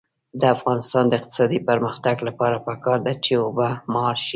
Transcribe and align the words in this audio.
د 0.39 0.41
افغانستان 0.55 1.03
د 1.07 1.13
اقتصادي 1.19 1.59
پرمختګ 1.69 2.15
لپاره 2.27 2.57
پکار 2.67 2.97
ده 3.05 3.13
چې 3.25 3.31
اوبه 3.45 3.69
مهار 3.93 4.17
شي. 4.25 4.29